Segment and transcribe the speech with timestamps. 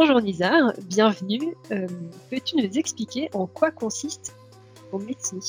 [0.00, 1.56] Bonjour Nizar, bienvenue.
[1.72, 1.88] Euh,
[2.30, 4.32] peux-tu nous expliquer en quoi consiste
[4.92, 5.40] ton métier?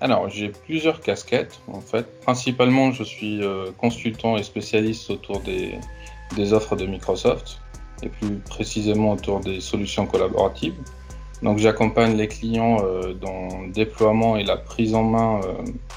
[0.00, 2.06] Alors, j'ai plusieurs casquettes en fait.
[2.22, 5.78] Principalement, je suis euh, consultant et spécialiste autour des,
[6.54, 7.60] offres de Microsoft
[8.02, 10.80] et plus précisément autour des solutions collaboratives.
[11.42, 15.42] Donc, j'accompagne les clients euh, dans le déploiement et la prise en main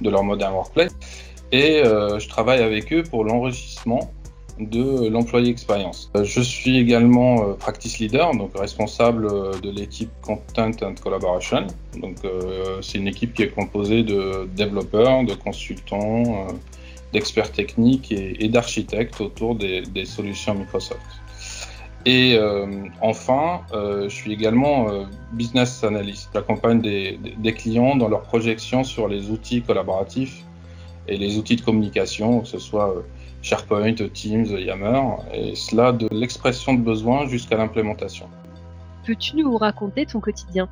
[0.02, 0.92] de leur modern workplace
[1.54, 4.12] et je travaille avec eux pour l'enrichissement
[4.60, 6.12] de l'employé expérience.
[6.16, 11.68] Euh, je suis également euh, practice leader, donc responsable euh, de l'équipe Content and Collaboration.
[11.98, 12.18] Donc
[12.82, 16.48] c'est une équipe qui est composée de développeurs, de consultants,
[17.14, 21.02] d'experts techniques et, d'architectes autour des, solutions Microsoft.
[22.06, 22.40] Et
[23.02, 24.88] enfin, je suis également
[25.34, 26.30] business analyst.
[26.34, 30.44] J'accompagne des, des, clients dans leur projection sur les outils collaboratifs
[31.10, 32.94] et les outils de communication, que ce soit
[33.42, 35.02] SharePoint, Teams, Yammer,
[35.34, 38.28] et cela de l'expression de besoin jusqu'à l'implémentation.
[39.06, 40.70] Peux-tu nous raconter ton quotidien?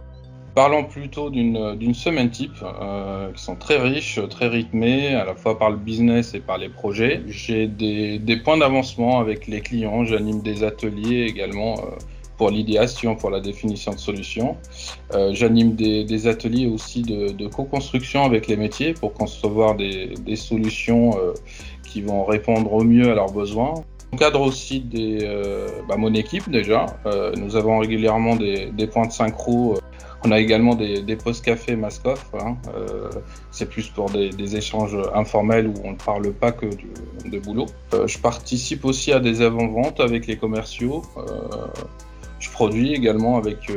[0.54, 5.60] Parlons plutôt d'une semaine type, euh, qui sont très riches, très rythmées, à la fois
[5.60, 7.22] par le business et par les projets.
[7.28, 11.98] J'ai des, points d'avancement avec les clients, j'anime des ateliers également euh,
[12.38, 14.58] pour l'idéation, pour la définition de solutions.
[15.14, 21.18] Euh, j'anime des, ateliers aussi de, co-construction avec les métiers pour concevoir des, solutions
[21.84, 23.74] qui vont répondre au mieux à leurs besoins.
[24.14, 26.86] On cadre aussi euh, bah, mon équipe déjà.
[27.06, 29.78] Euh, nous avons régulièrement des, points de synchro.
[30.24, 32.26] On a également des, des post-café mask-off.
[32.40, 32.56] Hein.
[32.74, 33.10] Euh,
[33.52, 36.68] c'est plus pour des, échanges informels où on ne parle pas que
[37.26, 37.66] de boulot.
[38.06, 41.04] je participe aussi à des avant-ventes avec les commerciaux.
[42.58, 43.72] Produis également avec,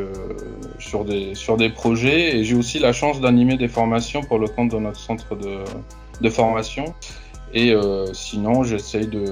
[0.79, 4.49] sur, des, sur des projets et j'ai aussi la chance d'animer des formations pour le
[4.49, 5.59] compte de notre centre de,
[6.23, 6.87] de formation.
[7.53, 9.25] Et euh, sinon, j'essaye de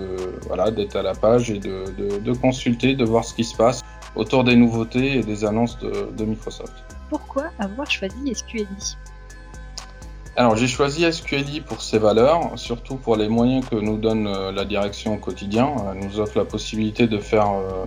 [0.49, 3.57] voilà d'être à la page et de, de, de, consulter, de voir ce qui se
[3.57, 3.83] passe
[4.17, 6.75] autour des nouveautés et des annonces de, de Microsoft.
[7.09, 8.67] Pourquoi avoir choisi SQLI
[10.39, 14.53] alors j'ai choisi SQLI pour ses valeurs, surtout pour les moyens que nous donne euh,
[14.53, 15.75] la direction au quotidien.
[15.93, 17.85] Elle nous offre la possibilité de faire euh,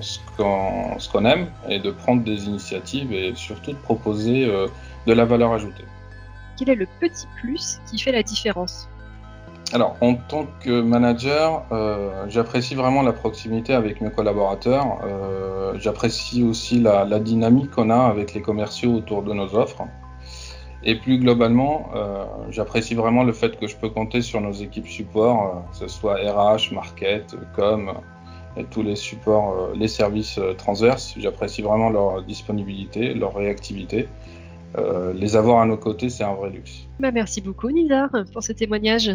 [0.00, 4.46] ce qu'on aime et de prendre des initiatives et surtout de proposer
[5.06, 5.84] de la valeur ajoutée.
[6.58, 8.88] Quel est le petit plus qui fait la différence?
[9.72, 14.98] Alors, en tant que manager, euh, j'apprécie vraiment la proximité avec mes collaborateurs.
[15.04, 19.82] Euh, j'apprécie aussi la, dynamique qu'on a avec les commerciaux autour de nos offres.
[20.84, 24.86] Et plus globalement, euh, j'apprécie vraiment le fait que je peux compter sur nos équipes
[24.86, 27.92] support, que ce soit RH, market, com,
[28.56, 31.14] et tous les supports, les services transverses.
[31.18, 34.08] J'apprécie vraiment leur disponibilité, leur réactivité.
[35.14, 36.86] les avoir à nos côtés, c'est un vrai luxe.
[37.00, 39.10] Bah merci beaucoup, Nizar, pour ce témoignage.